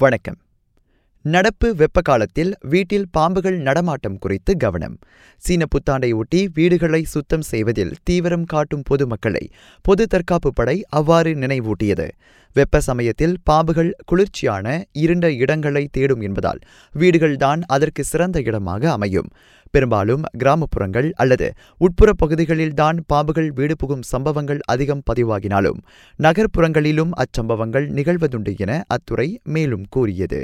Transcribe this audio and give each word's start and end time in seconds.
வணக்கம். 0.00 0.47
நடப்பு 1.24 1.68
வெப்ப 1.74 2.00
காலத்தில் 2.00 2.50
வீட்டில் 2.72 3.06
பாம்புகள் 3.16 3.56
நடமாட்டம் 3.58 4.18
குறித்து 4.18 4.52
கவனம். 4.56 4.94
சீன 5.42 5.62
புத்தாண்டை 5.72 6.10
ஒட்டி 6.14 6.40
வீடுகளை 6.54 7.00
சுத்தம் 7.14 7.46
செய்வதில் 7.50 7.92
தீவிரம் 8.02 8.44
காட்டும் 8.44 8.84
பொதுமக்களை 8.90 9.42
பொது 9.84 10.04
தற்காப்பு 10.06 10.50
படை 10.52 10.76
அவ்வாறு 10.88 11.32
நினைவூட்டியது. 11.34 12.06
வெப்ப 12.56 12.80
சமயத்தில் 12.80 13.34
பாம்புகள் 13.50 13.90
குளிர்ச்சியான 14.06 14.66
இருண்ட 14.92 15.26
இடங்களை 15.32 15.84
தேடும் 15.90 16.20
என்பதால் 16.20 16.60
வீடுகள்தான் 16.94 17.62
அதற்கு 17.66 18.04
சிறந்த 18.04 18.40
இடமாக 18.40 18.90
அமையும். 18.90 19.28
பெரும்பாலும் 19.70 20.22
கிராமப்புறங்கள் 20.38 21.08
அல்லது 21.12 21.48
உட்புற 21.78 22.10
பகுதிகளில்தான் 22.12 23.00
பாம்புகள் 23.12 23.50
வீடு 23.52 23.76
புகும் 23.76 24.06
சம்பவங்கள் 24.12 24.62
அதிகம் 24.66 25.02
பதிவாகினாலும் 25.10 25.82
நகர்ப்புறங்களிலும் 26.18 27.12
அச்சம்பவங்கள் 27.24 27.88
நிகழ்வதுண்டு 27.90 28.54
என 28.58 28.72
அத்துறை 28.86 29.28
மேலும் 29.56 29.86
கூறியது. 29.90 30.42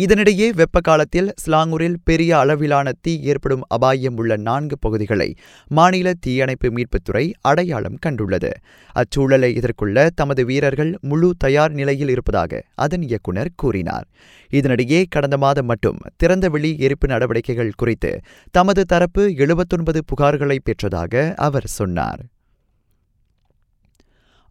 இதனிடையே 0.00 0.46
வெப்ப 0.54 0.80
காலத்தில் 0.80 1.26
ஸ்லாங்கூரில் 1.42 1.96
பெரிய 2.04 2.30
அளவிலான 2.38 2.92
தீ 3.00 3.12
ஏற்படும் 3.22 3.64
அபாயம் 3.68 4.16
உள்ள 4.16 4.36
நான்கு 4.36 4.76
பகுதிகளை 4.78 5.26
மாநில 5.68 6.14
தீயணைப்பு 6.20 6.68
மீட்புத்துறை 6.68 7.24
அடையாளம் 7.40 7.98
கண்டுள்ளது. 8.06 8.50
அச்சூழலை 8.94 9.50
எதிர்கொள்ள 9.54 10.06
தமது 10.14 10.44
வீரர்கள் 10.44 10.92
முழு 11.02 11.30
தயார் 11.38 11.72
நிலையில் 11.72 12.08
இருப்பதாக 12.08 12.62
அதன் 12.74 13.02
இயக்குநர் 13.02 13.52
கூறினார். 13.56 14.08
இதனிடையே 14.50 15.02
கடந்த 15.08 15.36
மாதம் 15.36 15.66
மட்டும் 15.66 16.00
திறந்தவெளி 16.24 16.72
எரிப்பு 16.78 17.08
நடவடிக்கைகள் 17.08 17.76
குறித்து 17.76 18.12
தமது 18.50 18.84
தரப்பு 18.84 19.24
எழுபத்தொன்பது 19.36 20.02
புகார்களை 20.08 20.58
பெற்றதாக 20.64 21.34
அவர் 21.34 21.70
சொன்னார். 21.78 22.22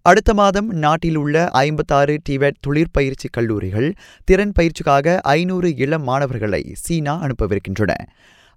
அடுத்த 0.05 0.33
மாதம் 0.33 0.69
நாட்டில் 0.83 1.15
உள்ள 1.15 1.35
ஐம்பத்தாறு 1.63 2.13
டிவெட் 2.23 2.59
தொழிற்பயிற்சி 2.59 3.27
கல்லூரிகள் 3.31 3.89
திறன் 4.23 4.53
பயிற்சிக்காக 4.59 5.17
ஐநூறு 5.33 5.69
இளம் 5.75 6.03
மாணவர்களை 6.03 6.61
சீனா 6.83 7.13
அனுப்பவிருக்கின்றன. 7.25 7.93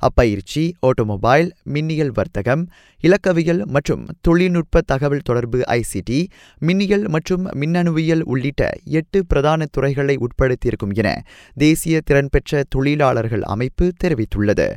அப்பயிற்சி 0.02 0.62
ஆட்டோமொபைல் 0.86 1.50
மின்னியல் 1.74 2.12
வர்த்தகம் 2.12 2.62
இலக்கவியல் 3.00 3.62
மற்றும் 3.66 4.02
தொழில்நுட்ப 4.20 4.82
தகவல் 4.86 5.24
தொடர்பு 5.24 5.60
ஐசிடி 5.76 6.20
மின்னியல் 6.60 7.06
மற்றும் 7.08 7.44
மின்னணுவியல் 7.60 8.24
உள்ளிட்ட 8.24 8.70
எட்டு 9.00 9.20
பிரதான 9.26 9.66
துறைகளை 9.70 10.16
உட்படுத்தியிருக்கும் 10.16 10.94
என 10.94 11.10
தேசிய 11.56 12.00
திறன்பெற்ற 12.10 12.62
தொழிலாளர்கள் 12.68 13.44
அமைப்பு 13.56 13.92
தெரிவித்துள்ளது. 14.04 14.68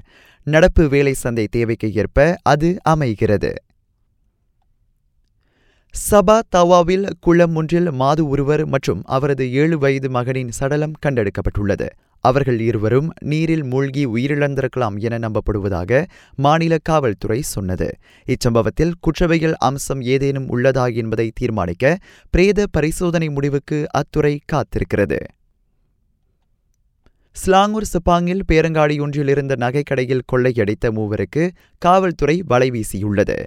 நடப்பு 0.47 0.83
வேலை 0.87 1.13
சந்தை 1.13 1.47
தேவைக்கு 1.47 1.93
ஏற்ப 1.93 2.35
அது 2.43 2.71
அமைகிறது. 2.83 3.53
சபா 6.09 6.35
தவாவில் 6.55 7.05
குளம் 7.19 7.55
ஒன்றில் 7.55 7.87
மாது 7.91 8.23
ஒருவர் 8.29 8.63
மற்றும் 8.65 8.99
அவரது 9.15 9.45
ஏழு 9.53 9.77
வயது 9.77 10.09
மகனின் 10.09 10.51
சடலம் 10.57 10.93
கண்டெடுக்கப்பட்டுள்ளது. 11.05 11.87
அவர்கள் 12.23 12.59
இருவரும் 12.59 13.09
நீரில் 13.23 13.63
மூழ்கி 13.63 14.03
உயிரிழந்திருக்கலாம் 14.07 14.97
என 15.07 15.19
நம்பப்படுவதாக 15.23 15.99
மாநில 16.35 16.77
காவல்துறை 16.89 17.39
சொன்னது. 17.53 17.89
இச்சம்பவத்தில் 18.25 18.93
குற்றவியல் 18.99 19.57
அம்சம் 19.69 20.01
ஏதேனும் 20.13 20.49
உள்ளதா 20.55 20.85
என்பதை 20.95 21.27
தீர்மானிக்க 21.35 21.97
பிரேத 22.29 22.67
பரிசோதனை 22.71 23.29
முடிவுக்கு 23.29 23.79
அத்துறை 24.01 24.33
காத்திருக்கிறது. 24.53 25.19
ஸ்லாங்கூர் 27.37 27.89
சிப்பாங்கில் 27.93 28.41
பேரங்காடியொன்றில் 28.51 29.27
இருந்த 29.27 29.55
நகைக்கடையில் 29.55 30.25
கொள்ளையடித்த 30.31 30.85
மூவருக்கு 30.85 31.43
காவல்துறை 31.77 32.43
வலை 32.47 32.69
வீசியுள்ளது. 32.71 33.37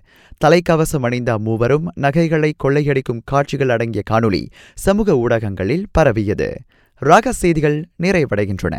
தலைக்கவசம் 0.44 1.02
அணிந்த 1.02 1.38
மூவரும் 1.38 1.86
நகைகளை 1.94 2.54
கொள்ளையடிக்கும் 2.64 3.22
காட்சிகள் 3.24 3.68
அடங்கிய 3.68 4.02
காணொளி 4.10 4.42
சமூக 4.74 5.16
ஊடகங்களில் 5.16 5.86
பரவியது. 5.92 6.48
ராக 7.02 7.32
செய்திகள் 7.32 7.78
நிறைவடைகின்றன. 8.02 8.76